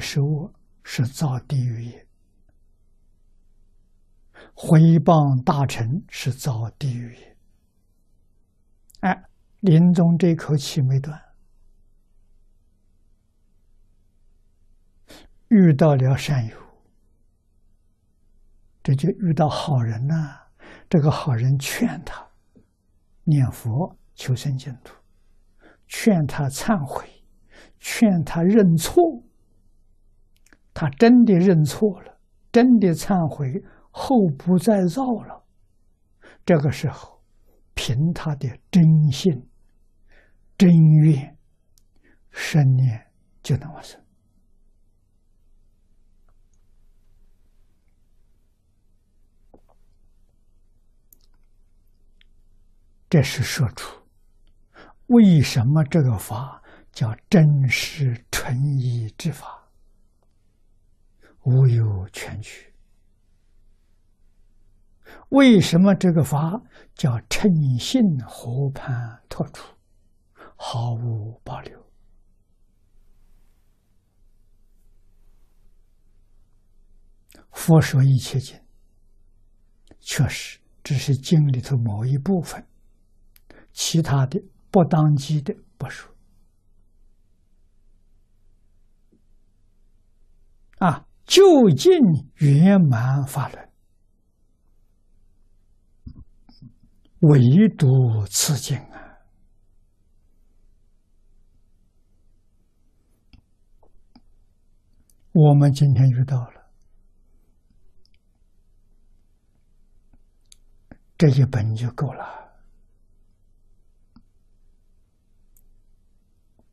[0.00, 0.50] 食物
[0.82, 2.06] 是造地狱业，
[4.54, 7.36] 回谤大臣是造地狱业。
[9.00, 9.24] 哎，
[9.60, 11.20] 临终这口气没断，
[15.48, 16.56] 遇到了善友，
[18.82, 20.38] 这就遇到好人呐。
[20.88, 22.26] 这个好人劝他
[23.22, 24.94] 念佛求生净土，
[25.86, 27.08] 劝他忏悔，
[27.78, 29.22] 劝他认错。
[30.80, 32.18] 他真的认错了，
[32.50, 35.44] 真的忏悔，后不再造了。
[36.42, 37.20] 这个时候，
[37.74, 39.46] 凭他的真心、
[40.56, 40.70] 真
[41.02, 41.36] 愿，
[42.30, 43.08] 生念
[43.42, 44.02] 就能往生。
[53.10, 54.00] 这是说出
[55.08, 59.59] 为什么这个法叫真实纯一之法。
[61.50, 62.72] 无有全曲。
[65.30, 66.62] 为什么这个法
[66.94, 69.76] 叫称性和盘托出，
[70.56, 71.84] 毫无保留？
[77.52, 78.56] 佛说一切经，
[79.98, 82.64] 确实只是经里头某一部分，
[83.72, 84.40] 其他的
[84.70, 86.14] 不当机的不说。
[90.78, 91.06] 啊。
[91.30, 91.96] 究竟
[92.38, 93.70] 圆满法轮，
[97.20, 99.20] 唯独此经啊！
[105.30, 106.68] 我们今天遇到了
[111.16, 112.60] 这一本就够了，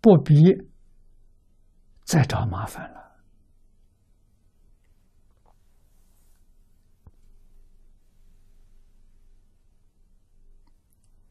[0.00, 0.34] 不必
[2.04, 3.05] 再找麻烦了。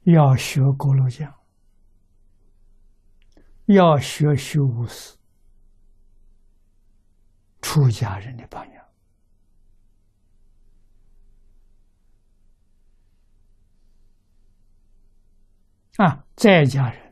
[0.05, 1.33] 要学锅炉匠，
[3.65, 5.17] 要学修无私，
[7.61, 8.85] 出家人的榜样。
[15.97, 17.03] 啊，在家人。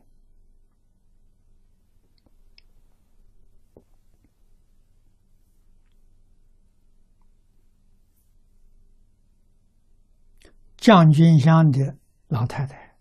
[10.78, 11.98] 将军乡的
[12.28, 12.94] 老太太。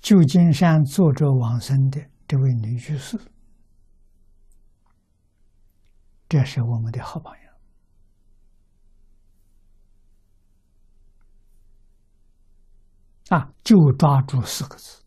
[0.00, 3.18] 旧金山作者往生的这位女居士，
[6.28, 7.44] 这是我们的好榜样
[13.40, 13.52] 啊！
[13.62, 15.02] 就抓住四个字：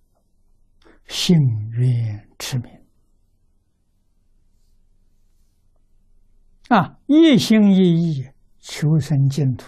[1.08, 1.36] 幸
[1.72, 2.72] 愿持名
[6.68, 7.00] 啊！
[7.08, 8.30] 一心一意
[8.60, 9.66] 求生净土，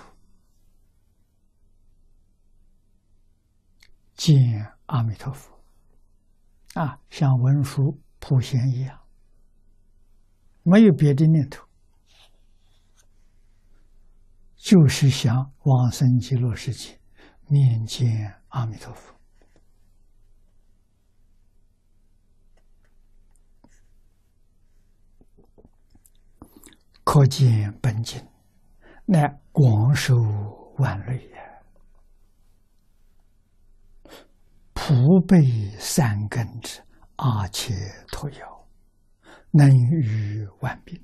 [4.15, 4.69] 见。
[4.87, 5.57] 阿弥陀佛，
[6.73, 8.99] 啊，像文殊普贤一样，
[10.61, 11.65] 没有别的念头，
[14.55, 16.99] 就是想往生极乐世界，
[17.47, 19.15] 面见阿弥陀佛。
[27.03, 28.21] 可见本经
[29.05, 30.15] 乃广受
[30.77, 31.31] 万类。
[34.93, 35.41] 普被
[35.79, 36.79] 三根之
[37.15, 37.73] 阿切
[38.09, 38.67] 陀药，
[39.49, 41.03] 能愈万病。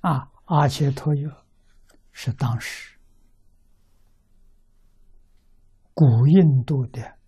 [0.00, 1.30] 啊，阿切陀药
[2.10, 2.98] 是当时
[5.94, 7.18] 古印度的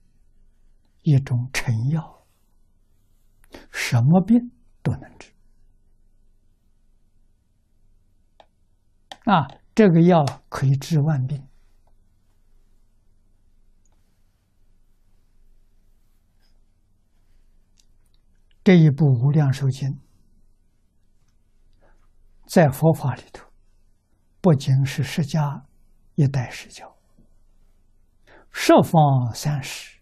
[1.02, 2.26] 一种成药，
[3.70, 4.36] 什么病
[4.82, 5.32] 都能治。
[9.26, 9.46] 啊。
[9.76, 11.46] 这个药可以治万病。
[18.64, 19.90] 这一部《无量寿经》
[22.46, 23.46] 在佛法里头，
[24.40, 25.62] 不仅是释迦
[26.14, 26.96] 一代释教，
[28.50, 30.00] 十方三世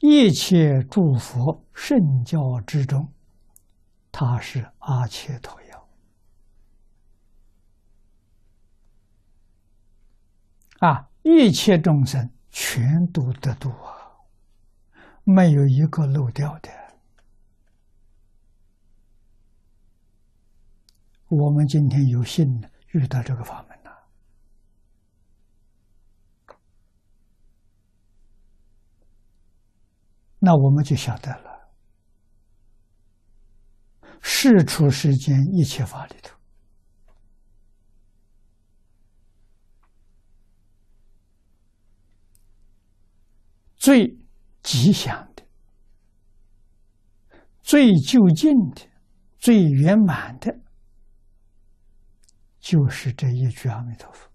[0.00, 3.12] 一切诸佛圣教之中，
[4.10, 5.54] 它是阿切陀。
[10.80, 11.08] 啊！
[11.22, 14.22] 一切众生全都得度啊，
[15.24, 16.70] 没有一个漏掉的。
[21.28, 22.46] 我们今天有幸
[22.92, 24.06] 遇到这个法门了，
[30.38, 31.68] 那我们就晓得了，
[34.22, 36.35] 世出世间一切法里头，
[43.86, 44.18] 最
[44.64, 45.44] 吉祥的、
[47.62, 48.82] 最就近的、
[49.38, 50.58] 最圆满的，
[52.58, 54.28] 就是这一句阿弥陀佛。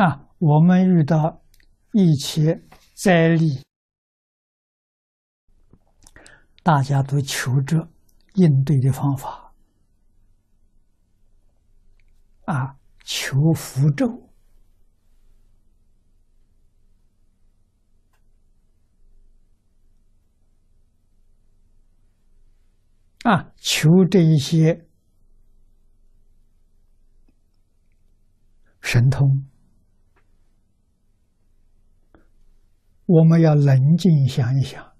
[0.00, 1.42] 啊，我们遇到
[1.92, 2.62] 一切
[2.94, 3.62] 灾厉，
[6.62, 7.90] 大家都求着
[8.36, 9.52] 应对的方法，
[12.46, 14.29] 啊，求符咒，
[23.24, 24.86] 啊，求这一些
[28.80, 29.46] 神通。
[33.04, 34.92] 我们要冷静想一想，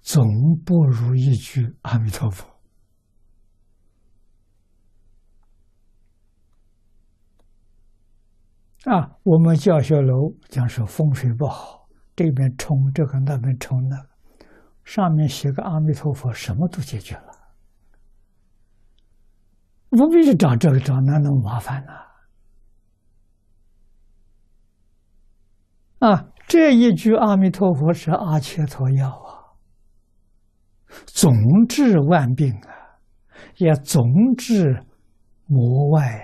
[0.00, 0.26] 总
[0.64, 2.48] 不如一句阿弥陀佛
[8.90, 9.18] 啊！
[9.22, 14.13] 我们教学楼讲说风水不好，这边冲这个，那边冲那个，
[14.84, 17.32] 上面写个阿弥陀佛，什么都解决了，
[19.90, 21.92] 不必去找这个找那，那么麻烦呢？
[26.06, 26.28] 啊！
[26.46, 29.56] 这一句阿弥陀佛是阿切陀药啊，
[31.06, 31.32] 总
[31.66, 33.00] 治万病啊，
[33.56, 34.04] 也总
[34.36, 34.84] 治
[35.46, 36.20] 魔外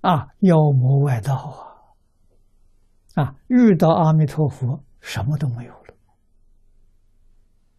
[0.00, 1.34] 啊，啊，妖魔外道
[3.14, 5.77] 啊，啊，遇到阿弥陀佛什么都没有，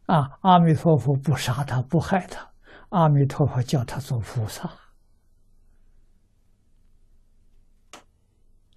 [0.09, 2.51] 啊，阿弥陀佛不杀他不害他，
[2.89, 4.67] 阿弥陀佛叫他做菩萨。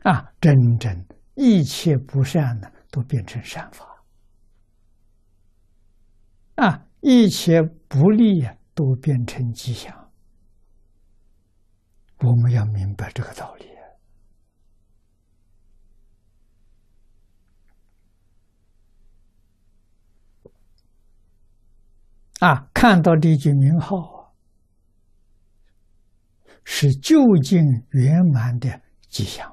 [0.03, 3.87] 啊，真正一切不善呢，都变成善法；
[6.57, 10.11] 啊，一切不利呀，都变成吉祥。
[12.19, 13.72] 我们要明白这个道理
[22.43, 22.67] 啊！
[22.75, 24.35] 看到这句名号，
[26.65, 29.52] 是究竟圆满的吉祥。